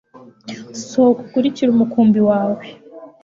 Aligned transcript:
sohoka 0.89 1.19
ukurikire 1.23 1.69
umukumbi 1.71 2.19
wawe 2.29 2.63